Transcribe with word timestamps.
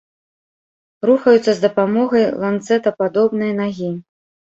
Рухаюцца 1.09 1.47
з 1.53 1.63
дапамогай 1.67 2.25
ланцэтападобнай 2.47 3.51
нагі. 3.65 3.97